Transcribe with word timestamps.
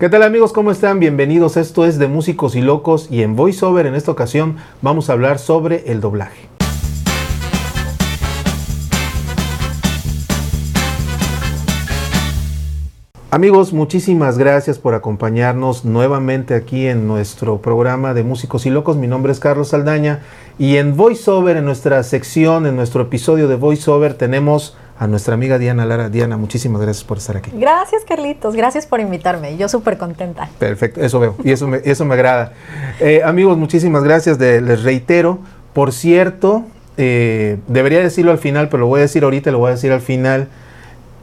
¿Qué 0.00 0.08
tal 0.08 0.22
amigos? 0.22 0.54
¿Cómo 0.54 0.70
están? 0.70 0.98
Bienvenidos. 0.98 1.58
Esto 1.58 1.84
es 1.84 1.98
de 1.98 2.08
Músicos 2.08 2.56
y 2.56 2.62
Locos 2.62 3.08
y 3.10 3.22
en 3.22 3.36
VoiceOver 3.36 3.84
en 3.84 3.94
esta 3.94 4.10
ocasión 4.10 4.56
vamos 4.80 5.10
a 5.10 5.12
hablar 5.12 5.38
sobre 5.38 5.92
el 5.92 6.00
doblaje. 6.00 6.48
Amigos, 13.30 13.74
muchísimas 13.74 14.38
gracias 14.38 14.78
por 14.78 14.94
acompañarnos 14.94 15.84
nuevamente 15.84 16.54
aquí 16.54 16.86
en 16.86 17.06
nuestro 17.06 17.60
programa 17.60 18.14
de 18.14 18.24
Músicos 18.24 18.64
y 18.64 18.70
Locos. 18.70 18.96
Mi 18.96 19.06
nombre 19.06 19.32
es 19.32 19.38
Carlos 19.38 19.68
Saldaña 19.68 20.20
y 20.58 20.78
en 20.78 20.96
VoiceOver, 20.96 21.58
en 21.58 21.66
nuestra 21.66 22.02
sección, 22.04 22.64
en 22.64 22.74
nuestro 22.74 23.02
episodio 23.02 23.48
de 23.48 23.56
VoiceOver, 23.56 24.14
tenemos 24.14 24.78
a 25.00 25.06
nuestra 25.06 25.32
amiga 25.32 25.58
Diana 25.58 25.86
Lara. 25.86 26.10
Diana, 26.10 26.36
muchísimas 26.36 26.82
gracias 26.82 27.04
por 27.04 27.16
estar 27.16 27.38
aquí. 27.38 27.50
Gracias, 27.54 28.04
Carlitos. 28.06 28.54
Gracias 28.54 28.86
por 28.86 29.00
invitarme. 29.00 29.56
Yo 29.56 29.66
súper 29.66 29.96
contenta. 29.96 30.50
Perfecto, 30.58 31.00
eso 31.00 31.18
veo 31.18 31.36
y 31.42 31.52
eso 31.52 31.66
me, 31.66 31.80
eso 31.84 32.04
me 32.04 32.12
agrada. 32.12 32.52
Eh, 33.00 33.22
amigos, 33.24 33.56
muchísimas 33.56 34.04
gracias. 34.04 34.38
les 34.38 34.82
reitero, 34.82 35.38
por 35.72 35.92
cierto, 35.92 36.64
eh, 36.98 37.56
debería 37.66 38.00
decirlo 38.00 38.30
al 38.30 38.36
final, 38.36 38.68
pero 38.68 38.82
lo 38.82 38.88
voy 38.88 38.98
a 38.98 39.02
decir 39.02 39.24
ahorita, 39.24 39.50
lo 39.50 39.58
voy 39.58 39.68
a 39.68 39.74
decir 39.74 39.90
al 39.90 40.02
final. 40.02 40.48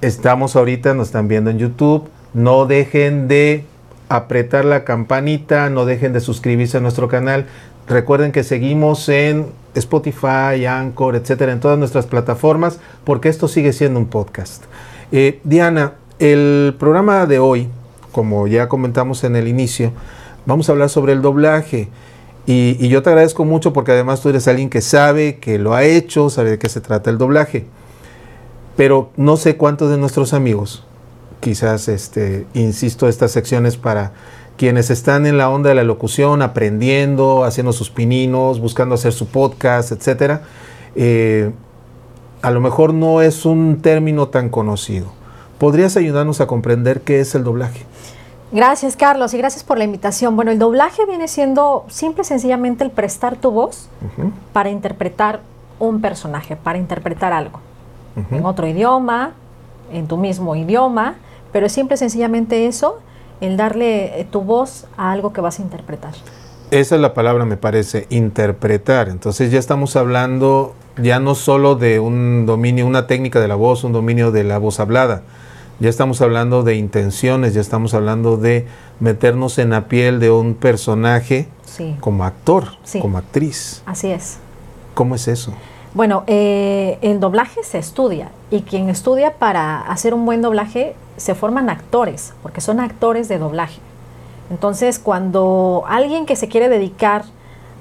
Estamos 0.01 0.55
ahorita, 0.55 0.95
nos 0.95 1.09
están 1.09 1.27
viendo 1.27 1.51
en 1.51 1.59
YouTube. 1.59 2.09
No 2.33 2.65
dejen 2.65 3.27
de 3.27 3.63
apretar 4.09 4.65
la 4.65 4.85
campanita, 4.85 5.69
no 5.69 5.85
dejen 5.85 6.13
de 6.13 6.19
suscribirse 6.19 6.77
a 6.77 6.79
nuestro 6.79 7.07
canal. 7.09 7.45
Recuerden 7.87 8.31
que 8.31 8.43
seguimos 8.43 9.07
en 9.07 9.45
Spotify, 9.77 10.65
Anchor, 10.67 11.15
etcétera, 11.15 11.51
en 11.51 11.59
todas 11.59 11.77
nuestras 11.77 12.05
plataformas, 12.05 12.79
porque 13.03 13.29
esto 13.29 13.47
sigue 13.47 13.73
siendo 13.73 13.99
un 13.99 14.07
podcast. 14.07 14.63
Eh, 15.11 15.39
Diana, 15.43 15.93
el 16.19 16.75
programa 16.79 17.25
de 17.25 17.39
hoy, 17.39 17.69
como 18.11 18.47
ya 18.47 18.67
comentamos 18.67 19.23
en 19.23 19.35
el 19.35 19.47
inicio, 19.47 19.91
vamos 20.45 20.67
a 20.67 20.71
hablar 20.71 20.89
sobre 20.89 21.13
el 21.13 21.21
doblaje. 21.21 21.89
Y, 22.45 22.87
yo 22.87 23.03
te 23.03 23.09
agradezco 23.09 23.45
mucho 23.45 23.73
porque 23.73 23.91
además 23.91 24.21
tú 24.21 24.29
eres 24.29 24.47
alguien 24.47 24.69
que 24.69 24.81
sabe, 24.81 25.37
que 25.37 25.59
lo 25.59 25.73
ha 25.73 25.83
hecho, 25.83 26.29
sabe 26.29 26.51
de 26.51 26.59
qué 26.59 26.69
se 26.69 26.81
trata 26.81 27.09
el 27.09 27.17
doblaje. 27.17 27.65
Pero 28.77 29.11
no 29.17 29.37
sé 29.37 29.57
cuántos 29.57 29.89
de 29.89 29.97
nuestros 29.97 30.33
amigos, 30.33 30.85
quizás, 31.41 31.87
este, 31.89 32.45
insisto, 32.53 33.07
estas 33.07 33.31
secciones 33.31 33.75
para 33.75 34.13
quienes 34.57 34.89
están 34.89 35.25
en 35.25 35.37
la 35.37 35.49
onda 35.49 35.69
de 35.69 35.75
la 35.75 35.83
locución, 35.83 36.41
aprendiendo, 36.41 37.43
haciendo 37.43 37.71
sus 37.71 37.89
pininos, 37.89 38.59
buscando 38.59 38.95
hacer 38.95 39.13
su 39.13 39.27
podcast, 39.27 39.91
etcétera, 39.91 40.41
eh, 40.95 41.51
a 42.41 42.51
lo 42.51 42.59
mejor 42.59 42.93
no 42.93 43.21
es 43.21 43.45
un 43.45 43.81
término 43.81 44.27
tan 44.27 44.49
conocido. 44.49 45.07
¿Podrías 45.59 45.95
ayudarnos 45.95 46.41
a 46.41 46.47
comprender 46.47 47.01
qué 47.01 47.19
es 47.19 47.33
el 47.35 47.43
doblaje? 47.43 47.85
Gracias, 48.51 48.95
Carlos, 48.95 49.33
y 49.33 49.37
gracias 49.37 49.63
por 49.63 49.77
la 49.77 49.83
invitación. 49.83 50.35
Bueno, 50.35 50.51
el 50.51 50.59
doblaje 50.59 51.05
viene 51.05 51.27
siendo 51.27 51.85
simple 51.89 52.21
y 52.21 52.25
sencillamente 52.25 52.83
el 52.83 52.91
prestar 52.91 53.35
tu 53.35 53.51
voz 53.51 53.89
para 54.53 54.69
interpretar 54.69 55.41
un 55.79 56.01
personaje, 56.01 56.55
para 56.55 56.77
interpretar 56.77 57.33
algo. 57.33 57.59
En 58.31 58.45
otro 58.45 58.65
idioma, 58.65 59.33
en 59.91 60.07
tu 60.07 60.17
mismo 60.17 60.55
idioma, 60.55 61.15
pero 61.51 61.67
es 61.67 61.71
simple 61.71 61.95
y 61.95 61.97
sencillamente 61.97 62.65
eso 62.65 62.99
el 63.41 63.57
darle 63.57 64.19
eh, 64.19 64.27
tu 64.29 64.41
voz 64.41 64.85
a 64.97 65.11
algo 65.11 65.33
que 65.33 65.41
vas 65.41 65.59
a 65.59 65.61
interpretar. 65.61 66.13
Esa 66.71 66.95
es 66.95 67.01
la 67.01 67.13
palabra, 67.13 67.45
me 67.45 67.57
parece, 67.57 68.07
interpretar. 68.09 69.09
Entonces 69.09 69.51
ya 69.51 69.59
estamos 69.59 69.95
hablando 69.95 70.73
ya 71.01 71.19
no 71.19 71.35
solo 71.35 71.75
de 71.75 71.99
un 71.99 72.45
dominio, 72.45 72.85
una 72.85 73.07
técnica 73.07 73.39
de 73.39 73.47
la 73.47 73.55
voz, 73.55 73.83
un 73.83 73.93
dominio 73.93 74.31
de 74.31 74.43
la 74.43 74.57
voz 74.57 74.79
hablada. 74.79 75.21
Ya 75.79 75.89
estamos 75.89 76.21
hablando 76.21 76.63
de 76.63 76.75
intenciones, 76.75 77.53
ya 77.53 77.61
estamos 77.61 77.93
hablando 77.93 78.37
de 78.37 78.65
meternos 78.99 79.59
en 79.59 79.69
la 79.69 79.87
piel 79.87 80.19
de 80.19 80.31
un 80.31 80.55
personaje 80.55 81.47
como 81.99 82.25
actor, 82.25 82.69
como 82.99 83.19
actriz. 83.19 83.83
Así 83.85 84.11
es. 84.11 84.39
¿Cómo 84.95 85.13
es 85.13 85.27
eso? 85.27 85.53
Bueno, 85.97 86.23
eh, 86.27 86.99
el 87.01 87.19
doblaje 87.19 87.63
se 87.63 87.79
estudia 87.79 88.29
y 88.51 88.61
quien 88.61 88.87
estudia 88.87 89.33
para 89.33 89.81
hacer 89.81 90.13
un 90.13 90.27
buen 90.27 90.43
doblaje 90.43 90.93
se 91.15 91.33
forman 91.33 91.71
actores, 91.71 92.35
porque 92.43 92.61
son 92.61 92.79
actores 92.79 93.27
de 93.29 93.39
doblaje. 93.39 93.79
Entonces, 94.51 94.99
cuando 94.99 95.85
alguien 95.87 96.27
que 96.27 96.35
se 96.35 96.49
quiere 96.49 96.69
dedicar 96.69 97.23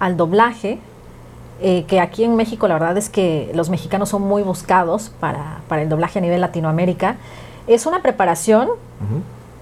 al 0.00 0.16
doblaje, 0.16 0.78
eh, 1.60 1.84
que 1.86 2.00
aquí 2.00 2.24
en 2.24 2.36
México 2.36 2.66
la 2.68 2.78
verdad 2.78 2.96
es 2.96 3.10
que 3.10 3.50
los 3.52 3.68
mexicanos 3.68 4.08
son 4.08 4.22
muy 4.22 4.42
buscados 4.42 5.12
para, 5.20 5.60
el 5.78 5.90
doblaje 5.90 6.18
a 6.18 6.22
nivel 6.22 6.40
Latinoamérica, 6.40 7.16
es 7.66 7.84
una 7.84 8.00
preparación 8.00 8.70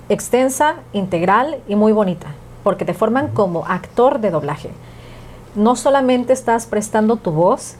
extensa, 0.08 0.76
integral 0.92 1.56
y 1.66 1.74
muy 1.74 1.90
bonita, 1.90 2.28
porque 2.62 2.84
te 2.84 2.94
forman 2.94 3.32
como 3.32 3.66
actor 3.66 4.20
de 4.20 4.30
doblaje. 4.30 4.70
No 5.54 5.76
solamente 5.76 6.32
estás 6.32 6.66
prestando 6.66 7.16
tu 7.16 7.30
voz 7.30 7.76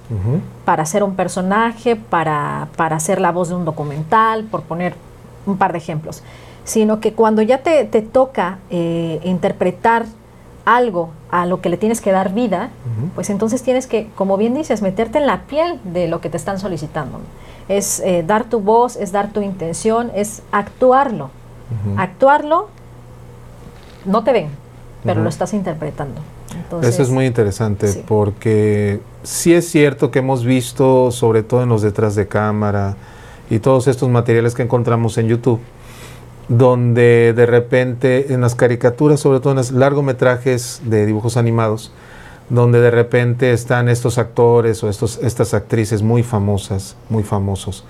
para 0.65 0.87
ser 0.87 1.03
un 1.03 1.17
personaje, 1.17 1.97
para, 1.97 2.69
para 2.77 3.01
ser 3.01 3.21
la 3.21 3.33
voz 3.33 3.49
de 3.49 3.57
un 3.57 3.65
documental, 3.65 4.45
por 4.45 4.63
poner 4.63 4.95
un 5.47 5.57
par 5.59 5.73
de 5.73 5.79
ejemplos, 5.79 6.23
sino 6.65 7.01
que 7.01 7.13
cuando 7.13 7.43
ya 7.43 7.63
te, 7.63 7.85
toca 8.03 8.59
eh, 8.71 9.21
interpretar 9.25 10.07
algo 10.65 11.11
a 11.31 11.47
lo 11.47 11.61
que 11.61 11.69
le 11.69 11.77
tienes 11.77 12.01
que 12.01 12.11
dar 12.11 12.33
vida, 12.33 12.71
pues 13.15 13.29
entonces 13.29 13.63
tienes 13.63 13.87
que, 13.87 14.09
como 14.15 14.37
bien 14.37 14.55
dices, 14.55 14.81
meterte 14.81 15.19
en 15.19 15.27
la 15.27 15.43
piel 15.43 15.79
de 15.85 16.09
lo 16.09 16.21
que 16.21 16.31
te 16.31 16.37
están 16.37 16.59
solicitando. 16.59 17.19
Es 17.69 18.01
eh, 18.01 18.25
dar 18.27 18.45
tu 18.45 18.61
voz, 18.61 18.97
es 18.97 19.13
dar 19.13 19.31
tu 19.33 19.43
intención, 19.43 20.11
es 20.15 20.43
actuarlo. 20.53 21.31
Actuarlo, 21.97 22.69
no 24.05 24.23
te 24.23 24.33
ven, 24.33 24.49
pero 25.03 25.23
lo 25.23 25.29
estás 25.29 25.53
interpretando. 25.55 26.21
Eso 26.83 27.03
es 27.03 27.11
muy 27.11 27.27
interesante 27.27 28.05
porque 28.07 29.01
sí 29.23 29.55
es 29.55 29.69
cierto 29.69 30.11
que 30.11 30.21
hemos 30.21 30.45
visto, 30.45 31.11
sobre 31.11 31.43
todo 31.43 31.63
en 31.63 31.69
los 31.69 31.83
detrás 31.83 32.15
de 32.15 32.27
cámara, 32.27 32.97
y 33.51 33.59
todos 33.59 33.89
estos 33.89 34.09
materiales 34.09 34.55
que 34.55 34.63
encontramos 34.63 35.19
en 35.19 35.29
YouTube, 35.29 35.61
donde 36.49 37.33
de 37.35 37.47
repente 37.47 38.33
en 38.33 38.41
las 38.41 38.55
caricaturas, 38.55 39.21
sobre 39.21 39.41
todo 39.41 39.53
en 39.53 39.59
los 39.59 39.73
largometrajes 39.73 40.83
de 40.85 41.07
dibujos 41.07 41.37
animados, 41.37 41.93
donde 42.51 42.81
de 42.81 42.91
repente 42.91 43.53
están 43.53 43.89
estos 43.89 44.19
actores 44.19 44.83
o 44.85 44.89
estos, 44.89 45.19
estas 45.23 45.55
actrices 45.55 46.03
muy 46.03 46.23
famosas, 46.23 46.97
muy 47.09 47.23
famosos, 47.23 47.85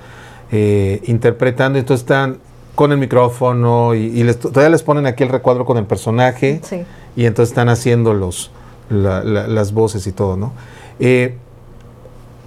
eh, 0.52 1.02
interpretando, 1.06 1.78
entonces 1.78 2.02
están 2.02 2.38
con 2.74 2.92
el 2.92 2.98
micrófono 2.98 3.94
y, 3.94 4.24
todavía 4.34 4.70
les 4.70 4.82
ponen 4.82 5.06
aquí 5.06 5.22
el 5.22 5.28
recuadro 5.28 5.64
con 5.64 5.78
el 5.78 5.84
personaje 5.84 6.60
y 7.16 7.26
entonces 7.26 7.50
están 7.50 7.68
haciendo 7.68 8.14
los, 8.14 8.50
las 8.90 9.72
voces 9.72 10.06
y 10.06 10.12
todo, 10.12 10.36
¿no? 10.36 10.52
Eh, 10.98 11.36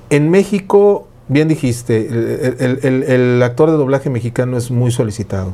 en 0.10 0.30
México 0.30 1.08
bien 1.28 1.48
dijiste, 1.48 2.08
el, 2.08 3.42
actor 3.44 3.72
de 3.72 3.78
doblaje 3.78 4.10
mexicano 4.10 4.58
es 4.58 4.72
muy 4.72 4.92
solicitado. 4.92 5.54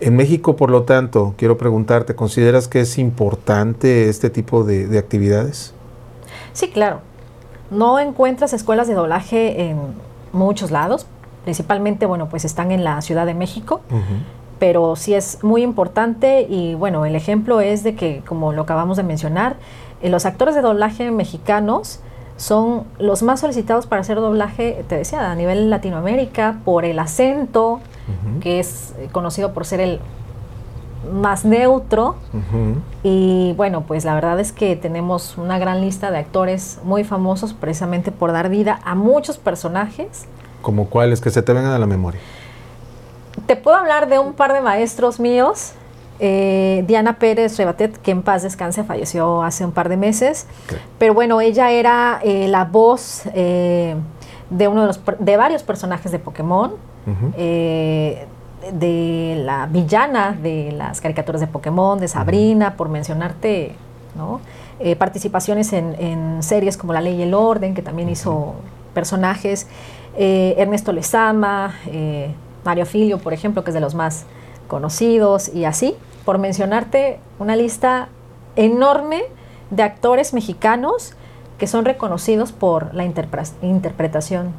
En 0.00 0.16
México, 0.16 0.56
por 0.56 0.70
lo 0.70 0.82
tanto, 0.82 1.34
quiero 1.36 1.56
preguntarte, 1.56 2.14
¿consideras 2.14 2.68
que 2.68 2.80
es 2.80 2.98
importante 2.98 4.08
este 4.08 4.30
tipo 4.30 4.64
de, 4.64 4.98
actividades? 4.98 5.72
Sí, 6.52 6.68
claro. 6.70 7.00
No 7.70 7.98
encuentras 7.98 8.52
escuelas 8.52 8.88
de 8.88 8.94
doblaje 8.94 9.68
en 9.68 9.78
muchos 10.32 10.70
lados, 10.70 11.06
principalmente, 11.46 12.06
bueno, 12.06 12.28
pues 12.28 12.44
están 12.44 12.72
en 12.72 12.82
la 12.82 13.00
Ciudad 13.02 13.24
de 13.24 13.32
México, 13.32 13.80
pero 14.58 14.96
sí 14.96 15.14
es 15.14 15.44
muy 15.44 15.62
importante 15.62 16.44
y 16.50 16.74
bueno, 16.74 17.06
el 17.06 17.14
ejemplo 17.14 17.60
es 17.60 17.84
de 17.84 17.94
que, 17.94 18.20
como 18.26 18.52
lo 18.52 18.62
acabamos 18.62 18.96
de 18.96 19.04
mencionar, 19.04 19.54
eh, 20.02 20.10
los 20.10 20.26
actores 20.26 20.56
de 20.56 20.60
doblaje 20.60 21.08
mexicanos 21.12 22.00
son 22.36 22.82
los 22.98 23.22
más 23.22 23.38
solicitados 23.38 23.86
para 23.86 24.00
hacer 24.00 24.16
doblaje, 24.16 24.84
te 24.88 24.96
decía, 24.96 25.30
a 25.30 25.36
nivel 25.36 25.70
Latinoamérica, 25.70 26.58
por 26.64 26.84
el 26.84 26.98
acento, 26.98 27.78
que 28.40 28.58
es 28.58 28.92
eh, 28.98 29.08
conocido 29.12 29.54
por 29.54 29.66
ser 29.66 29.78
el 29.78 30.00
más 31.12 31.44
neutro. 31.44 32.16
Y 33.04 33.54
bueno, 33.56 33.82
pues 33.82 34.04
la 34.04 34.16
verdad 34.16 34.40
es 34.40 34.50
que 34.50 34.74
tenemos 34.74 35.38
una 35.38 35.60
gran 35.60 35.80
lista 35.80 36.10
de 36.10 36.18
actores 36.18 36.80
muy 36.82 37.04
famosos 37.04 37.52
precisamente 37.52 38.10
por 38.10 38.32
dar 38.32 38.48
vida 38.48 38.80
a 38.84 38.96
muchos 38.96 39.38
personajes. 39.38 40.26
¿Como 40.66 40.90
cuáles 40.90 41.20
que 41.20 41.30
se 41.30 41.42
te 41.42 41.52
vengan 41.52 41.70
a 41.70 41.78
la 41.78 41.86
memoria? 41.86 42.20
Te 43.46 43.54
puedo 43.54 43.76
hablar 43.76 44.08
de 44.08 44.18
un 44.18 44.32
par 44.32 44.52
de 44.52 44.60
maestros 44.60 45.20
míos 45.20 45.74
eh, 46.18 46.82
Diana 46.88 47.20
Pérez 47.20 47.56
Rebatet, 47.56 47.96
que 47.98 48.10
en 48.10 48.22
paz 48.22 48.42
descanse, 48.42 48.82
falleció 48.82 49.44
hace 49.44 49.64
un 49.64 49.70
par 49.70 49.88
de 49.88 49.96
meses. 49.96 50.48
Pero 50.98 51.14
bueno, 51.14 51.40
ella 51.40 51.70
era 51.70 52.18
eh, 52.20 52.48
la 52.48 52.64
voz 52.64 53.22
eh, 53.32 53.94
de 54.50 54.66
uno 54.66 54.80
de, 54.80 54.86
los, 54.88 55.00
de 55.20 55.36
varios 55.36 55.62
personajes 55.62 56.10
de 56.10 56.18
Pokémon. 56.18 56.72
de 58.72 59.40
la 59.44 59.66
villana 59.66 60.32
de 60.32 60.72
las 60.72 61.00
caricaturas 61.00 61.40
de 61.40 61.46
Pokémon, 61.46 62.00
de 62.00 62.08
Sabrina, 62.08 62.74
por 62.76 62.88
mencionarte, 62.88 63.76
participaciones 64.98 65.72
en, 65.72 66.42
series 66.42 66.76
como 66.76 66.92
La 66.92 67.00
Ley 67.00 67.20
y 67.20 67.22
el 67.22 67.34
Orden, 67.34 67.72
que 67.72 67.82
también 67.82 68.08
hizo 68.08 68.56
personajes, 68.96 69.66
Ernesto 70.16 70.90
Lezama, 70.92 71.74
Mario 72.64 72.86
Filio, 72.86 73.18
por 73.18 73.34
ejemplo, 73.34 73.62
que 73.62 73.70
es 73.70 73.74
de 73.74 73.80
los 73.80 73.94
más 73.94 74.24
conocidos 74.66 75.50
y 75.54 75.66
así. 75.66 75.94
por 76.26 76.38
mencionarte 76.38 77.20
una 77.38 77.56
lista 77.56 78.08
enorme 78.56 79.22
de 79.70 79.84
actores 79.84 80.34
mexicanos 80.34 81.14
que 81.56 81.68
son 81.68 81.86
reconocidos 81.86 82.52
por 82.52 82.92
la 82.94 83.04
interpretación. 83.04 84.52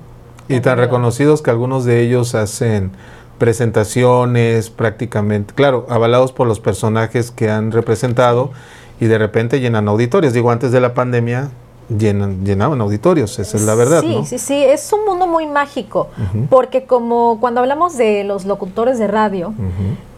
Y 0.48 0.62
tan 0.62 0.78
reconocidos 0.80 1.42
que 1.42 1.51
algunos 1.51 1.83
de 1.83 2.01
ellos 2.01 2.33
hacen 2.33 2.92
presentaciones 3.38 4.69
prácticamente, 4.72 5.54
claro, 5.54 5.86
avalados 5.90 6.31
por 6.31 6.48
los 6.48 6.60
personajes 6.62 7.30
que 7.30 7.51
han 7.51 7.72
representado 7.72 8.51
y 9.00 9.06
de 9.07 9.18
repente 9.18 9.60
llenan 9.60 9.90
auditorios. 9.90 10.33
Digo, 10.33 10.50
antes 10.50 10.72
de 10.72 10.80
la 10.80 10.94
pandemia 10.94 11.50
llenan, 11.89 12.45
llenaban 12.45 12.81
auditorios, 12.81 13.38
esa 13.39 13.57
es 13.57 13.63
la 13.63 13.75
verdad. 13.75 14.01
Sí, 14.01 14.22
sí, 14.25 14.39
sí, 14.39 14.63
es 14.63 14.92
un 14.94 15.06
mundo 15.06 15.28
muy 15.28 15.45
mágico, 15.45 16.10
porque 16.50 16.86
como 16.86 17.39
cuando 17.39 17.62
hablamos 17.62 17.98
de 17.98 18.24
los 18.24 18.45
locutores 18.45 19.00
de 19.00 19.07
radio, 19.07 19.54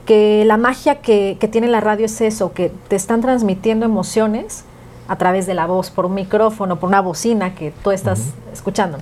que 0.06 0.44
la 0.46 0.58
magia 0.58 0.96
que, 1.02 1.38
que, 1.40 1.48
tiene 1.48 1.68
la 1.68 1.82
radio 1.82 2.06
es 2.06 2.22
eso, 2.22 2.54
que 2.54 2.72
te 2.88 2.96
están 2.96 3.22
transmitiendo 3.22 3.86
emociones 3.86 4.64
a 5.08 5.18
través 5.18 5.46
de 5.46 5.54
la 5.54 5.68
voz, 5.68 5.92
por 5.92 6.06
un 6.06 6.14
micrófono, 6.14 6.80
por 6.80 6.90
una 6.90 7.02
bocina 7.02 7.56
que 7.56 7.74
tú 7.84 7.92
estás 7.92 8.28
escuchando. 8.54 8.98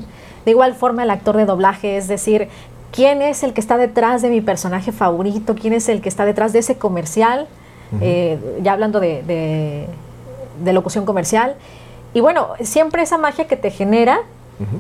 De 0.46 0.52
igual 0.52 0.74
forma 0.74 1.04
el 1.04 1.10
actor 1.10 1.36
de 1.36 1.46
doblaje, 1.46 1.98
es 1.98 2.08
decir, 2.08 2.48
quién 2.92 3.22
es 3.22 3.44
el 3.44 3.54
que 3.54 3.62
está 3.62 3.78
detrás 3.78 4.22
de 4.22 4.30
mi 4.30 4.42
personaje 4.42 4.92
favorito, 4.92 5.56
quién 5.56 5.74
es 5.74 5.90
el 5.90 6.02
que 6.02 6.10
está 6.10 6.26
detrás 6.26 6.54
de 6.54 6.60
ese 6.60 6.78
comercial, 6.78 7.48
eh, 8.02 8.40
ya 8.62 8.74
hablando 8.74 9.00
de, 9.00 9.88
locución 10.64 11.06
comercial. 11.06 11.56
Y 12.14 12.22
bueno, 12.22 12.50
siempre 12.62 13.02
esa 13.02 13.18
magia 13.18 13.48
que 13.48 13.58
te 13.58 13.72
genera 13.72 14.22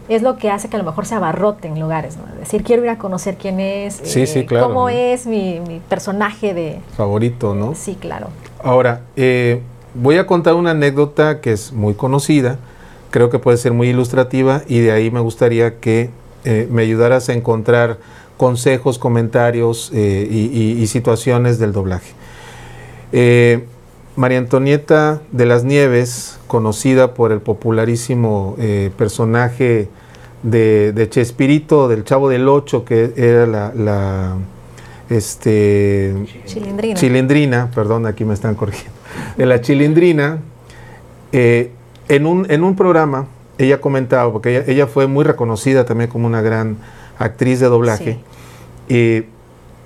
es 0.09 0.23
lo 0.23 0.37
que 0.37 0.49
hace 0.49 0.69
que 0.69 0.75
a 0.75 0.79
lo 0.79 0.85
mejor 0.85 1.05
se 1.05 1.13
abarrote 1.13 1.67
en 1.67 1.79
lugares, 1.79 2.17
¿no? 2.17 2.23
Es 2.33 2.39
decir, 2.39 2.63
quiero 2.63 2.83
ir 2.83 2.89
a 2.89 2.97
conocer 2.97 3.37
quién 3.37 3.59
es, 3.59 4.01
eh, 4.15 4.47
cómo 4.47 4.89
es 4.89 5.27
mi, 5.27 5.61
personaje 5.87 6.55
de... 6.55 6.79
Favorito, 6.95 7.53
¿no? 7.53 7.75
Sí, 7.75 7.95
claro. 7.95 8.29
Ahora, 8.63 9.01
eh, 9.15 9.61
voy 9.93 10.17
a 10.17 10.25
contar 10.25 10.55
una 10.55 10.71
anécdota 10.71 11.41
que 11.41 11.51
es 11.51 11.73
muy 11.73 11.93
conocida, 11.93 12.57
creo 13.11 13.29
que 13.29 13.37
puede 13.37 13.57
ser 13.57 13.73
muy 13.73 13.89
ilustrativa 13.89 14.63
y 14.67 14.79
de 14.79 14.91
ahí 14.91 15.11
me 15.11 15.19
gustaría 15.19 15.79
que 15.79 16.09
me 16.69 16.81
ayudaras 16.81 17.27
a 17.27 17.33
encontrar 17.33 17.97
consejos, 18.37 18.97
comentarios 18.97 19.91
y 19.93 20.87
situaciones 20.87 21.59
del 21.59 21.73
doblaje. 21.73 22.13
Eh, 23.11 23.65
María 24.17 24.39
Antonieta 24.39 25.21
de 25.31 25.45
las 25.45 25.63
Nieves, 25.63 26.39
conocida 26.47 27.13
por 27.13 27.31
el 27.31 27.39
popularísimo 27.39 28.55
eh, 28.57 28.89
personaje 28.97 29.89
de, 30.41 31.07
Chespirito, 31.11 31.87
del 31.87 32.03
Chavo 32.03 32.27
del 32.27 32.49
Ocho, 32.49 32.83
que 32.83 33.13
era 33.15 33.45
la, 33.45 34.35
este, 35.11 36.15
chilindrina. 36.95 37.69
perdón, 37.75 38.07
aquí 38.07 38.25
me 38.25 38.33
están 38.33 38.55
corrigiendo, 38.55 38.97
de 39.37 39.45
la 39.45 39.61
chilindrina, 39.61 40.39
eh, 41.31 41.71
en, 42.09 42.25
un, 42.25 42.47
en 42.49 42.63
un 42.63 42.75
programa, 42.75 43.27
ella 43.59 43.79
comentaba, 43.79 44.31
porque 44.31 44.63
ella, 44.65 44.87
fue 44.87 45.05
muy 45.05 45.25
reconocida 45.25 45.85
también 45.85 46.09
como 46.09 46.25
una 46.25 46.41
gran 46.41 46.77
actriz 47.19 47.59
de 47.59 47.67
doblaje, 47.67 48.17
y 48.89 49.25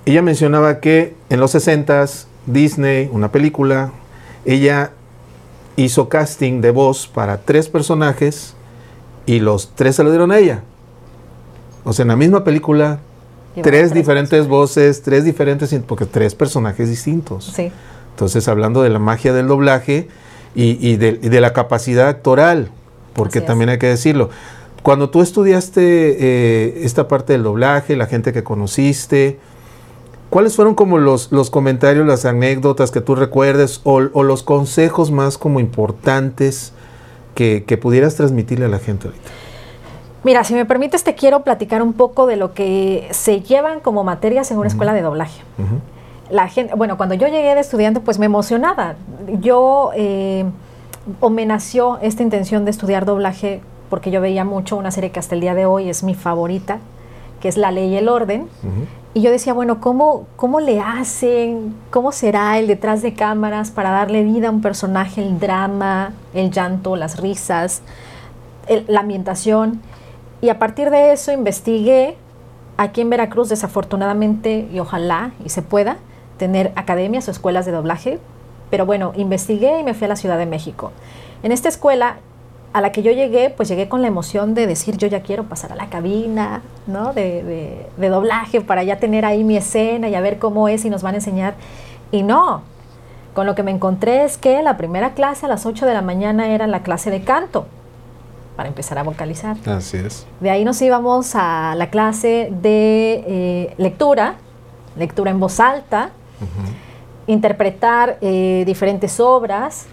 ella 0.06 0.22
mencionaba 0.22 0.80
que 0.80 1.12
en 1.28 1.38
los 1.38 1.54
60s 1.54 2.24
Disney, 2.46 3.10
una 3.12 3.30
película, 3.30 3.92
ella 4.44 4.92
hizo 5.76 6.08
casting 6.08 6.60
de 6.60 6.70
voz 6.70 7.06
para 7.06 7.38
tres 7.38 7.68
personajes 7.68 8.54
y 9.26 9.40
los 9.40 9.74
tres 9.74 9.96
se 9.96 10.04
lo 10.04 10.10
dieron 10.10 10.32
a 10.32 10.38
ella. 10.38 10.62
O 11.84 11.92
sea, 11.92 12.02
en 12.02 12.08
la 12.08 12.16
misma 12.16 12.44
película, 12.44 13.00
tres, 13.60 13.92
diferentes 13.92 14.46
voces, 14.46 15.02
tres 15.02 15.24
diferentes, 15.24 15.74
porque 15.86 16.06
tres 16.06 16.34
personajes 16.34 16.88
distintos. 16.88 17.52
Sí. 17.54 17.72
Entonces, 18.10 18.46
hablando 18.48 18.82
de 18.82 18.90
la 18.90 18.98
magia 18.98 19.32
del 19.32 19.48
doblaje 19.48 20.08
y, 20.54 20.96
de, 20.96 21.40
la 21.40 21.52
capacidad 21.52 22.08
actoral, 22.08 22.70
porque 23.14 23.40
también 23.40 23.70
hay 23.70 23.78
que 23.78 23.88
decirlo. 23.88 24.30
Cuando 24.82 25.10
tú 25.10 25.22
estudiaste 25.22 25.80
eh, 25.82 26.84
esta 26.84 27.08
parte 27.08 27.32
del 27.32 27.42
doblaje, 27.44 27.96
la 27.96 28.06
gente 28.06 28.32
que 28.32 28.42
conociste, 28.42 29.38
¿Cuáles 30.32 30.56
fueron 30.56 30.74
como 30.74 30.96
los, 30.96 31.30
los 31.30 31.50
comentarios, 31.50 32.06
las 32.06 32.24
anécdotas 32.24 32.90
que 32.90 33.02
tú 33.02 33.14
recuerdes 33.14 33.82
o, 33.84 34.00
los 34.00 34.42
consejos 34.42 35.10
más 35.10 35.36
como 35.36 35.60
importantes 35.60 36.72
que, 37.34 37.78
pudieras 37.78 38.14
transmitirle 38.14 38.64
a 38.64 38.68
la 38.68 38.78
gente 38.78 39.08
ahorita? 39.08 39.28
Mira, 40.24 40.42
si 40.44 40.54
me 40.54 40.64
permites, 40.64 41.04
te 41.04 41.14
quiero 41.14 41.42
platicar 41.42 41.82
un 41.82 41.92
poco 41.92 42.26
de 42.26 42.36
lo 42.36 42.54
que 42.54 43.08
se 43.10 43.42
llevan 43.42 43.80
como 43.80 44.04
materias 44.04 44.50
en 44.50 44.56
una 44.56 44.68
escuela 44.68 44.94
de 44.94 45.02
doblaje. 45.02 45.42
La 46.30 46.48
gente, 46.48 46.74
bueno, 46.76 46.96
cuando 46.96 47.14
yo 47.14 47.28
llegué 47.28 47.54
de 47.54 47.60
estudiante, 47.60 48.00
pues 48.00 48.18
me 48.18 48.24
emocionaba. 48.24 48.94
Yo, 49.38 49.90
eh, 49.94 50.46
o 51.20 51.28
me 51.28 51.44
nació 51.44 51.98
esta 52.00 52.22
intención 52.22 52.64
de 52.64 52.70
estudiar 52.70 53.04
doblaje 53.04 53.60
porque 53.90 54.10
yo 54.10 54.22
veía 54.22 54.46
mucho 54.46 54.78
una 54.78 54.92
serie 54.92 55.10
que 55.10 55.20
hasta 55.20 55.34
el 55.34 55.42
día 55.42 55.54
de 55.54 55.66
hoy 55.66 55.90
es 55.90 56.02
mi 56.02 56.14
favorita, 56.14 56.78
que 57.42 57.48
es 57.48 57.58
La 57.58 57.70
Ley 57.70 57.92
y 57.92 57.96
el 57.96 58.08
Orden. 58.08 58.48
Y 59.14 59.20
yo 59.20 59.30
decía, 59.30 59.52
bueno, 59.52 59.80
¿cómo, 59.80 60.26
¿cómo 60.36 60.60
le 60.60 60.80
hacen? 60.80 61.74
¿Cómo 61.90 62.12
será 62.12 62.58
el 62.58 62.66
detrás 62.66 63.02
de 63.02 63.12
cámaras 63.12 63.70
para 63.70 63.90
darle 63.90 64.22
vida 64.22 64.48
a 64.48 64.50
un 64.50 64.62
personaje, 64.62 65.22
el 65.22 65.38
drama, 65.38 66.12
el 66.32 66.50
llanto, 66.50 66.96
las 66.96 67.20
risas, 67.20 67.82
la 68.88 69.00
ambientación? 69.00 69.82
Y 70.40 70.48
a 70.48 70.58
partir 70.58 70.88
de 70.88 71.12
eso 71.12 71.30
investigué 71.30 72.16
aquí 72.78 73.02
en 73.02 73.10
Veracruz, 73.10 73.50
desafortunadamente, 73.50 74.66
y 74.72 74.80
ojalá 74.80 75.32
y 75.44 75.50
se 75.50 75.60
pueda, 75.60 75.98
tener 76.38 76.72
academias 76.74 77.28
o 77.28 77.30
escuelas 77.30 77.66
de 77.66 77.72
doblaje. 77.72 78.18
Pero 78.70 78.86
bueno, 78.86 79.12
investigué 79.14 79.78
y 79.78 79.84
me 79.84 79.92
fui 79.92 80.06
a 80.06 80.08
la 80.08 80.16
Ciudad 80.16 80.38
de 80.38 80.46
México. 80.46 80.90
En 81.42 81.52
esta 81.52 81.68
escuela 81.68 82.16
a 82.72 82.80
la 82.80 82.90
que 82.92 83.02
yo 83.02 83.12
llegué, 83.12 83.50
pues 83.50 83.68
llegué 83.68 83.88
con 83.88 84.00
la 84.00 84.08
emoción 84.08 84.54
de 84.54 84.66
decir, 84.66 84.96
yo 84.96 85.06
ya 85.06 85.20
quiero 85.20 85.44
pasar 85.44 85.72
a 85.72 85.76
la 85.76 85.88
cabina, 85.88 86.62
¿no? 86.86 87.12
De, 87.12 87.86
doblaje 87.98 88.60
para 88.60 88.82
ya 88.82 88.96
tener 88.96 89.24
ahí 89.24 89.44
mi 89.44 89.56
escena 89.56 90.08
y 90.08 90.14
a 90.14 90.20
ver 90.20 90.38
cómo 90.38 90.68
es 90.68 90.84
y 90.84 90.90
nos 90.90 91.02
van 91.02 91.14
a 91.14 91.18
enseñar. 91.18 91.54
Y 92.10 92.22
no, 92.22 92.62
con 93.34 93.46
lo 93.46 93.54
que 93.54 93.62
me 93.62 93.70
encontré 93.70 94.24
es 94.24 94.38
que 94.38 94.62
la 94.62 94.76
primera 94.76 95.12
clase 95.12 95.46
a 95.46 95.48
las 95.48 95.66
8 95.66 95.84
de 95.84 95.92
la 95.92 96.02
mañana 96.02 96.48
era 96.48 96.66
la 96.66 96.82
clase 96.82 97.10
de 97.10 97.22
canto, 97.22 97.66
para 98.56 98.68
empezar 98.68 98.98
a 98.98 99.02
vocalizar. 99.02 99.56
Así 99.66 99.98
es. 99.98 100.26
De 100.40 100.50
ahí 100.50 100.64
nos 100.64 100.80
íbamos 100.80 101.34
a 101.34 101.74
la 101.76 101.90
clase 101.90 102.50
de 102.62 103.24
eh, 103.26 103.74
lectura, 103.76 104.36
lectura 104.96 105.30
en 105.30 105.40
voz 105.40 105.60
alta, 105.60 106.10
interpretar 107.26 108.16
eh, 108.22 108.64
diferentes 108.66 109.20
obras. 109.20 109.86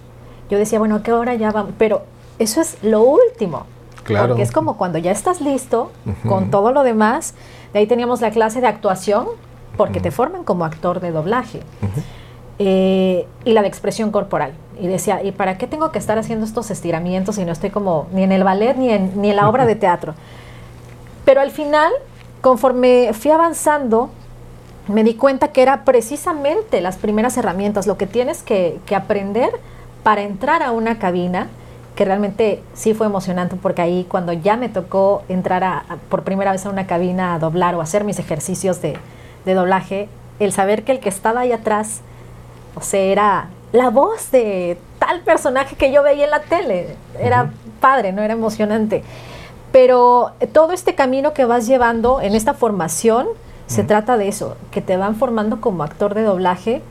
Yo 0.49 0.57
decía, 0.57 0.79
bueno, 0.79 0.95
¿a 0.95 1.03
qué 1.03 1.11
hora 1.11 1.35
ya 1.35 1.51
vamos? 1.51 1.73
Pero 1.77 2.03
eso 2.39 2.61
es 2.61 2.77
lo 2.81 3.03
último. 3.03 3.65
Claro. 4.03 4.29
Porque 4.29 4.41
es 4.41 4.51
como 4.51 4.77
cuando 4.77 4.97
ya 4.97 5.11
estás 5.11 5.41
listo 5.41 5.91
con 6.27 6.49
todo 6.49 6.71
lo 6.71 6.83
demás. 6.83 7.35
De 7.73 7.79
ahí 7.79 7.87
teníamos 7.87 8.21
la 8.21 8.31
clase 8.31 8.59
de 8.61 8.67
actuación, 8.67 9.27
porque 9.77 9.99
te 9.99 10.09
forman 10.09 10.43
como 10.43 10.65
actor 10.65 10.99
de 10.99 11.11
doblaje. 11.11 11.61
Eh, 12.57 13.27
y 13.45 13.53
la 13.53 13.61
de 13.61 13.67
expresión 13.67 14.11
corporal. 14.11 14.53
Y 14.79 14.87
decía, 14.87 15.23
¿y 15.23 15.31
para 15.31 15.57
qué 15.57 15.67
tengo 15.67 15.91
que 15.91 15.99
estar 15.99 16.17
haciendo 16.17 16.45
estos 16.45 16.71
estiramientos 16.71 17.35
si 17.35 17.45
no 17.45 17.51
estoy 17.51 17.69
como 17.69 18.07
ni 18.11 18.23
en 18.23 18.31
el 18.31 18.43
ballet 18.43 18.75
ni 18.75 18.89
en, 18.89 19.21
ni 19.21 19.29
en 19.29 19.35
la 19.35 19.47
obra 19.47 19.65
de 19.65 19.75
teatro? 19.75 20.15
Pero 21.25 21.41
al 21.41 21.51
final, 21.51 21.91
conforme 22.41 23.11
fui 23.13 23.31
avanzando, 23.31 24.09
me 24.87 25.03
di 25.03 25.13
cuenta 25.13 25.49
que 25.49 25.61
era 25.61 25.85
precisamente 25.85 26.81
las 26.81 26.97
primeras 26.97 27.37
herramientas, 27.37 27.85
lo 27.85 27.97
que 27.97 28.07
tienes 28.07 28.41
que, 28.41 28.79
que 28.85 28.95
aprender 28.95 29.51
para 30.03 30.21
entrar 30.23 30.63
a 30.63 30.71
una 30.71 30.97
cabina 30.97 31.47
que 31.95 32.05
realmente 32.05 32.63
sí 32.73 32.93
fue 32.93 33.07
emocionante 33.07 33.55
porque 33.55 33.81
ahí 33.81 34.05
cuando 34.09 34.33
ya 34.33 34.55
me 34.55 34.69
tocó 34.69 35.23
entrar 35.27 35.63
a, 35.63 35.83
por 36.09 36.23
primera 36.23 36.51
vez 36.51 36.65
a 36.65 36.69
una 36.69 36.87
cabina 36.87 37.35
a 37.35 37.39
doblar 37.39 37.75
o 37.75 37.81
hacer 37.81 38.03
mis 38.03 38.19
ejercicios 38.19 38.81
de, 38.81 38.97
doblaje, 39.45 40.07
el 40.39 40.53
saber 40.53 40.83
que 40.83 40.91
el 40.91 40.99
que 40.99 41.09
estaba 41.09 41.41
ahí 41.41 41.51
atrás, 41.51 42.01
o 42.75 42.81
sea, 42.81 43.01
era 43.01 43.49
la 43.71 43.89
voz 43.89 44.29
de 44.31 44.77
tal 44.99 45.21
personaje 45.21 45.75
que 45.75 45.91
yo 45.91 46.03
veía 46.03 46.25
en 46.25 46.31
la 46.31 46.41
tele, 46.41 46.95
era 47.19 47.51
padre, 47.79 48.11
no 48.11 48.21
era 48.21 48.33
emocionante. 48.33 49.03
Pero 49.71 50.31
todo 50.53 50.71
este 50.71 50.93
camino 50.93 51.33
que 51.33 51.45
vas 51.45 51.65
llevando 51.65 52.21
en 52.21 52.35
esta 52.35 52.53
formación, 52.53 53.27
se 53.65 53.83
trata 53.83 54.17
de 54.17 54.27
eso, 54.27 54.55
que 54.71 54.81
te 54.81 54.97
van 54.97 55.15
formando 55.15 55.61
como 55.61 55.83
actor 55.83 56.13
de 56.13 56.23
doblaje 56.23 56.81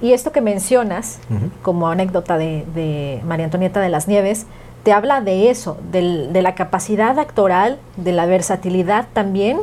y 0.00 0.12
esto 0.12 0.32
que 0.32 0.40
mencionas, 0.40 1.18
como 1.62 1.88
anécdota 1.88 2.36
de, 2.36 3.20
María 3.24 3.46
Antonieta 3.46 3.80
de 3.80 3.88
las 3.88 4.08
Nieves, 4.08 4.46
te 4.82 4.92
habla 4.92 5.20
de 5.20 5.50
eso, 5.50 5.78
de 5.90 6.42
la 6.42 6.54
capacidad 6.54 7.18
actoral, 7.18 7.78
de 7.96 8.12
la 8.12 8.26
versatilidad 8.26 9.06
también, 9.12 9.58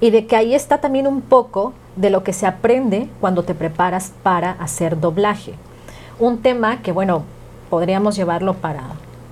y 0.00 0.10
de 0.10 0.26
que 0.26 0.36
ahí 0.36 0.54
está 0.54 0.78
también 0.78 1.06
un 1.06 1.20
poco 1.22 1.72
de 1.96 2.10
lo 2.10 2.24
que 2.24 2.32
se 2.32 2.46
aprende 2.46 3.08
cuando 3.20 3.42
te 3.42 3.54
preparas 3.54 4.12
para 4.22 4.52
hacer 4.52 5.00
doblaje. 5.00 5.54
Un 6.18 6.38
tema 6.38 6.82
que, 6.82 6.92
bueno, 6.92 7.22
podríamos 7.70 8.16
llevarlo 8.16 8.54
para, 8.54 8.82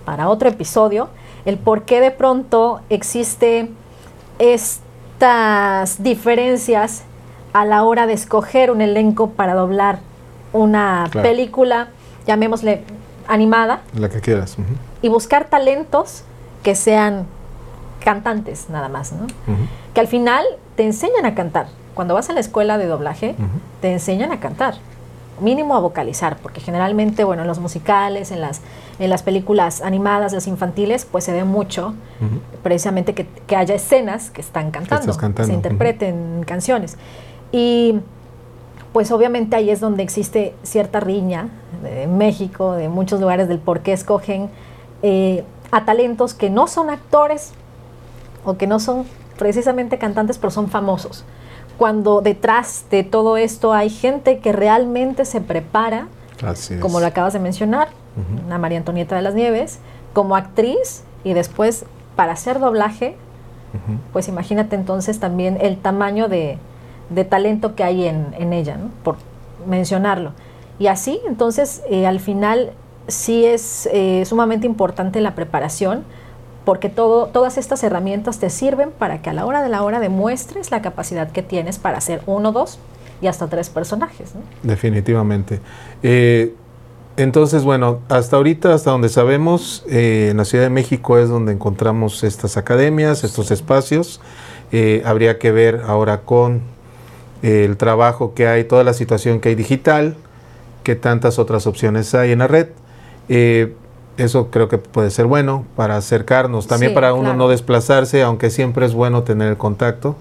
para 0.04 0.28
otro 0.28 0.48
episodio, 0.48 1.08
el 1.44 1.58
por 1.58 1.82
qué 1.82 2.00
de 2.00 2.10
pronto 2.10 2.80
existe 2.88 3.70
estas 4.38 6.02
diferencias 6.02 7.02
a 7.52 7.64
la 7.64 7.84
hora 7.84 8.06
de 8.06 8.14
escoger 8.14 8.70
un 8.70 8.80
elenco 8.80 9.30
para 9.30 9.54
doblar 9.54 9.98
una 10.52 11.06
Claro. 11.10 11.28
película, 11.28 11.88
llamémosle 12.26 12.82
animada, 13.28 13.80
La 13.94 14.08
que 14.08 14.20
quieras. 14.20 14.56
y 15.00 15.08
buscar 15.08 15.46
talentos 15.46 16.24
que 16.62 16.74
sean 16.74 17.26
cantantes 18.04 18.68
nada 18.68 18.88
más, 18.88 19.12
¿no? 19.12 19.26
Que 19.94 20.00
al 20.00 20.08
final 20.08 20.44
te 20.76 20.84
enseñan 20.84 21.24
a 21.26 21.34
cantar. 21.34 21.66
Cuando 21.94 22.14
vas 22.14 22.30
a 22.30 22.32
la 22.32 22.40
escuela 22.40 22.78
de 22.78 22.86
doblaje, 22.86 23.34
te 23.80 23.92
enseñan 23.92 24.32
a 24.32 24.40
cantar, 24.40 24.74
mínimo 25.40 25.76
a 25.76 25.80
vocalizar, 25.80 26.36
porque 26.38 26.60
generalmente, 26.60 27.24
bueno, 27.24 27.42
en 27.42 27.48
los 27.48 27.58
musicales, 27.58 28.30
en 28.32 28.40
las, 28.40 28.60
en 28.98 29.10
las 29.10 29.22
películas 29.22 29.82
animadas, 29.82 30.32
las 30.32 30.46
infantiles, 30.46 31.04
pues 31.04 31.24
se 31.24 31.32
ve 31.32 31.44
mucho 31.44 31.94
precisamente 32.62 33.14
que, 33.14 33.26
que 33.46 33.56
haya 33.56 33.74
escenas 33.74 34.30
que 34.30 34.40
están 34.40 34.70
cantando, 34.70 35.02
estás 35.02 35.18
cantando, 35.18 35.46
se 35.48 35.54
interpreten 35.54 36.44
canciones. 36.46 36.96
Y 37.52 38.00
pues 38.92 39.10
obviamente 39.10 39.56
ahí 39.56 39.70
es 39.70 39.80
donde 39.80 40.02
existe 40.02 40.54
cierta 40.62 41.00
riña 41.00 41.48
de 41.82 42.06
México, 42.06 42.72
de 42.72 42.88
muchos 42.88 43.20
lugares 43.20 43.48
del 43.48 43.58
por 43.58 43.80
qué 43.80 43.92
escogen 43.92 44.50
eh, 45.02 45.44
a 45.70 45.84
talentos 45.84 46.34
que 46.34 46.50
no 46.50 46.66
son 46.66 46.90
actores 46.90 47.52
o 48.44 48.56
que 48.56 48.66
no 48.66 48.78
son 48.78 49.06
precisamente 49.38 49.98
cantantes, 49.98 50.38
pero 50.38 50.50
son 50.50 50.68
famosos. 50.68 51.24
Cuando 51.78 52.20
detrás 52.20 52.84
de 52.90 53.02
todo 53.02 53.36
esto 53.36 53.72
hay 53.72 53.88
gente 53.88 54.38
que 54.38 54.52
realmente 54.52 55.24
se 55.24 55.40
prepara, 55.40 56.08
Así 56.44 56.78
como 56.78 57.00
lo 57.00 57.06
acabas 57.06 57.32
de 57.32 57.38
mencionar, 57.38 57.88
una 58.44 58.58
María 58.58 58.78
Antonieta 58.78 59.16
de 59.16 59.22
las 59.22 59.34
Nieves, 59.34 59.78
como 60.12 60.36
actriz 60.36 61.02
y 61.24 61.32
después 61.32 61.86
para 62.14 62.32
hacer 62.32 62.58
doblaje, 62.60 63.16
pues 64.12 64.28
imagínate 64.28 64.76
entonces 64.76 65.18
también 65.18 65.56
el 65.60 65.78
tamaño 65.78 66.28
de, 66.28 66.58
de 67.10 67.24
talento 67.24 67.74
que 67.74 67.84
hay 67.84 68.06
en, 68.06 68.34
en 68.38 68.52
ella, 68.52 68.76
¿no? 68.76 68.90
por 69.02 69.16
mencionarlo. 69.66 70.32
Y 70.78 70.86
así, 70.86 71.20
entonces, 71.26 71.82
eh, 71.90 72.06
al 72.06 72.20
final 72.20 72.72
sí 73.08 73.44
es 73.44 73.88
eh, 73.92 74.24
sumamente 74.26 74.66
importante 74.66 75.20
la 75.20 75.34
preparación, 75.34 76.04
porque 76.64 76.88
todo, 76.88 77.26
todas 77.26 77.58
estas 77.58 77.82
herramientas 77.82 78.38
te 78.38 78.48
sirven 78.48 78.90
para 78.90 79.20
que 79.20 79.30
a 79.30 79.32
la 79.32 79.46
hora 79.46 79.62
de 79.62 79.68
la 79.68 79.82
hora 79.82 80.00
demuestres 80.00 80.70
la 80.70 80.80
capacidad 80.80 81.30
que 81.30 81.42
tienes 81.42 81.78
para 81.78 81.98
hacer 81.98 82.22
uno, 82.26 82.52
dos 82.52 82.78
y 83.20 83.26
hasta 83.26 83.48
tres 83.48 83.68
personajes. 83.70 84.34
¿no? 84.34 84.42
Definitivamente. 84.62 85.60
Eh, 86.02 86.54
entonces, 87.16 87.62
bueno, 87.64 88.00
hasta 88.08 88.36
ahorita, 88.36 88.72
hasta 88.72 88.90
donde 88.90 89.08
sabemos, 89.08 89.84
eh, 89.88 90.28
en 90.30 90.38
la 90.38 90.44
Ciudad 90.44 90.64
de 90.64 90.70
México 90.70 91.18
es 91.18 91.28
donde 91.28 91.52
encontramos 91.52 92.24
estas 92.24 92.56
academias, 92.56 93.22
estos 93.22 93.50
espacios. 93.50 94.20
Eh, 94.72 95.02
habría 95.04 95.38
que 95.38 95.52
ver 95.52 95.82
ahora 95.86 96.22
con 96.22 96.62
el 97.42 97.76
trabajo 97.76 98.34
que 98.34 98.46
hay, 98.46 98.64
toda 98.64 98.84
la 98.84 98.92
situación 98.94 99.40
que 99.40 99.50
hay 99.50 99.54
digital, 99.54 100.16
qué 100.84 100.94
tantas 100.96 101.38
otras 101.38 101.66
opciones 101.66 102.14
hay 102.14 102.32
en 102.32 102.38
la 102.40 102.46
red. 102.48 102.68
Eh, 103.28 103.74
eso 104.18 104.50
creo 104.50 104.68
que 104.68 104.78
puede 104.78 105.10
ser 105.10 105.26
bueno 105.26 105.64
para 105.76 105.96
acercarnos, 105.96 106.66
también 106.66 106.90
Sí, 106.90 106.94
para 106.94 107.14
uno 107.14 107.22
claro. 107.24 107.38
no 107.38 107.48
desplazarse, 107.48 108.22
aunque 108.22 108.50
siempre 108.50 108.84
es 108.86 108.92
bueno 108.94 109.22
tener 109.22 109.48
el 109.48 109.56
contacto. 109.56 110.16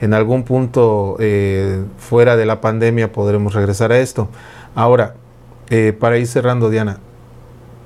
En 0.00 0.14
algún 0.14 0.42
punto 0.44 1.16
eh, 1.20 1.82
fuera 1.98 2.36
de 2.36 2.46
la 2.46 2.60
pandemia 2.60 3.12
podremos 3.12 3.54
regresar 3.54 3.92
a 3.92 3.98
esto. 3.98 4.28
Ahora, 4.74 5.14
eh, 5.70 5.92
para 5.98 6.18
ir 6.18 6.26
cerrando, 6.26 6.70
Diana, 6.70 6.98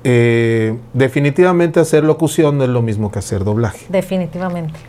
eh, 0.03 0.77
definitivamente 0.93 1.79
hacer 1.79 2.03
locución 2.03 2.57
no 2.57 2.63
es 2.63 2.69
lo 2.69 2.81
mismo 2.81 3.11
que 3.11 3.19
hacer 3.19 3.43
doblaje. 3.43 3.85
Definitivamente. 3.89 4.79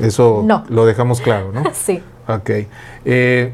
Eso 0.00 0.42
No. 0.44 0.64
lo 0.68 0.84
dejamos 0.84 1.20
claro, 1.20 1.52
¿no? 1.52 1.62
Sí. 1.74 2.02
Ok. 2.28 2.50
Eh, 3.04 3.52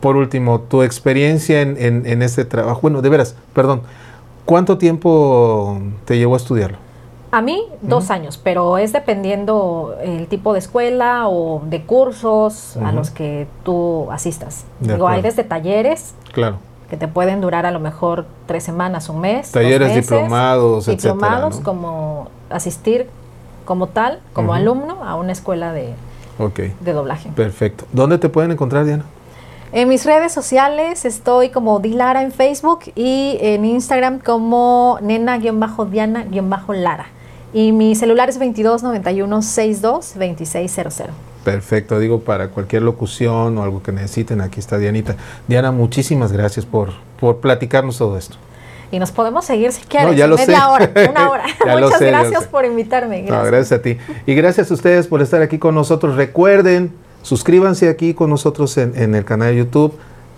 por 0.00 0.16
último, 0.16 0.60
tu 0.60 0.82
experiencia 0.82 1.60
en, 1.60 1.76
en- 1.78 2.06
en 2.06 2.22
este 2.22 2.44
trabajo. 2.44 2.80
Bueno, 2.82 3.02
de 3.02 3.08
veras, 3.08 3.36
perdón. 3.54 3.82
¿Cuánto 4.44 4.76
tiempo 4.78 5.78
te 6.04 6.18
llevó 6.18 6.34
a 6.34 6.36
estudiarlo? 6.38 6.78
A 7.30 7.40
mí, 7.40 7.64
dos 7.80 8.10
años, 8.10 8.38
pero 8.42 8.76
es 8.76 8.92
dependiendo 8.92 9.94
el 10.02 10.26
tipo 10.26 10.52
de 10.52 10.58
escuela 10.58 11.28
o 11.28 11.62
de 11.64 11.82
cursos 11.82 12.76
a 12.84 12.92
los 12.92 13.10
que 13.10 13.46
tú 13.64 14.10
asistas. 14.10 14.64
De 14.80 14.94
Digo, 14.94 15.08
hay 15.08 15.22
desde 15.22 15.44
talleres 15.44 16.14
Claro. 16.32 16.56
que 16.90 16.96
te 16.98 17.08
pueden 17.08 17.40
durar 17.40 17.64
a 17.64 17.70
lo 17.70 17.80
mejor 17.80 18.26
tres 18.46 18.64
semanas, 18.64 19.08
un 19.08 19.20
mes. 19.20 19.50
Talleres 19.52 19.88
meses, 19.88 20.04
diplomados, 20.10 20.88
etcétera, 20.88 21.14
Diplomados, 21.14 21.58
¿no? 21.58 21.62
como 21.64 22.28
asistir 22.50 23.06
como 23.64 23.86
tal, 23.86 24.18
como 24.34 24.52
alumno 24.52 25.02
a 25.04 25.14
una 25.14 25.32
escuela 25.32 25.72
de, 25.72 25.94
Ok. 26.38 26.60
de 26.80 26.92
doblaje. 26.92 27.30
Perfecto. 27.34 27.86
¿Dónde 27.92 28.18
te 28.18 28.28
pueden 28.28 28.52
encontrar, 28.52 28.84
Diana? 28.84 29.06
En 29.72 29.88
mis 29.88 30.04
redes 30.04 30.32
sociales 30.32 31.06
estoy 31.06 31.48
como 31.48 31.80
Dilara 31.80 32.22
en 32.22 32.30
Facebook 32.30 32.80
y 32.94 33.38
en 33.40 33.64
Instagram 33.64 34.18
como 34.18 34.98
nena-diana-lara. 35.00 37.06
Y 37.54 37.72
mi 37.72 37.94
celular 37.94 38.28
es 38.28 38.38
2291-62-2600. 38.38 41.06
Perfecto, 41.42 41.98
digo, 41.98 42.20
para 42.20 42.48
cualquier 42.48 42.82
locución 42.82 43.56
o 43.58 43.62
algo 43.62 43.82
que 43.82 43.92
necesiten, 43.92 44.42
aquí 44.42 44.60
está 44.60 44.76
Dianita. 44.78 45.16
Diana, 45.48 45.72
muchísimas 45.72 46.32
gracias 46.32 46.66
por, 46.66 46.90
por 47.18 47.38
platicarnos 47.38 47.96
todo 47.98 48.16
esto. 48.18 48.36
Y 48.92 48.98
nos 49.00 49.10
podemos 49.10 49.44
seguir 49.44 49.72
si 49.72 49.80
quieres, 49.82 50.10
No, 50.10 50.14
ya 50.14 50.26
lo 50.28 50.36
media 50.36 50.60
sé. 50.60 50.64
hora, 50.66 50.90
una 51.10 51.30
hora. 51.30 51.44
Muchas 51.80 51.98
sé, 51.98 52.06
gracias 52.08 52.44
por 52.44 52.64
invitarme. 52.64 53.22
No, 53.22 53.28
Gracias. 53.28 53.50
gracias 53.50 53.80
a 53.80 53.82
ti. 53.82 53.96
Y 54.26 54.34
gracias 54.34 54.70
a 54.70 54.74
ustedes 54.74 55.06
por 55.08 55.20
estar 55.22 55.42
aquí 55.42 55.58
con 55.58 55.74
nosotros. 55.74 56.14
Recuerden, 56.14 56.92
suscríbanse 57.22 57.88
aquí 57.88 58.12
con 58.14 58.30
nosotros 58.30 58.76
en, 58.78 58.92
en 58.94 59.14
el 59.14 59.24
canal 59.24 59.48
de 59.48 59.56
YouTube. 59.56 59.94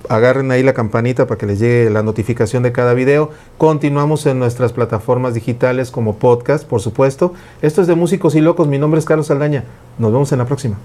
Agarren 0.09 0.51
ahí 0.53 0.63
la 0.63 0.73
campanita 0.75 1.27
para 1.27 1.37
que 1.39 1.47
les 1.47 1.59
llegue 1.59 1.91
la 1.91 2.03
notificación 2.03 2.63
de 2.63 2.71
cada 2.73 2.95
video. 2.95 3.31
Continuamos 3.59 4.25
en 4.27 4.39
nuestras 4.39 4.73
plataformas 4.73 5.35
digitales 5.35 5.91
como 5.91 6.17
podcast, 6.19 6.65
por 6.65 6.81
supuesto. 6.81 7.33
Esto 7.63 7.81
es 7.81 7.87
de 7.89 7.95
Músicos 7.95 8.35
y 8.35 8.41
Locos. 8.41 8.69
Mi 8.69 8.79
nombre 8.79 8.99
es 9.01 9.05
Carlos 9.07 9.27
Saldaña. 9.29 9.65
Nos 9.99 10.13
vemos 10.13 10.31
en 10.31 10.39
la 10.39 10.45
próxima. 10.45 10.77